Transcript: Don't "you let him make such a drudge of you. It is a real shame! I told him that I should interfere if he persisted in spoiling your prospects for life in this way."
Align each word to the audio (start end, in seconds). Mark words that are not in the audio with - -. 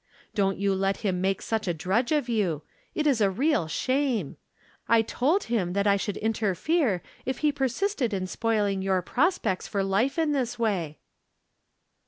Don't 0.33 0.57
"you 0.57 0.73
let 0.73 1.01
him 1.05 1.21
make 1.21 1.43
such 1.43 1.67
a 1.67 1.75
drudge 1.75 2.11
of 2.11 2.27
you. 2.27 2.63
It 2.95 3.05
is 3.05 3.21
a 3.21 3.29
real 3.29 3.67
shame! 3.67 4.35
I 4.89 5.03
told 5.03 5.43
him 5.43 5.73
that 5.73 5.85
I 5.85 5.95
should 5.95 6.17
interfere 6.17 7.03
if 7.23 7.37
he 7.45 7.51
persisted 7.51 8.11
in 8.11 8.25
spoiling 8.25 8.81
your 8.81 9.03
prospects 9.03 9.67
for 9.67 9.83
life 9.83 10.17
in 10.17 10.31
this 10.31 10.57
way." 10.57 10.97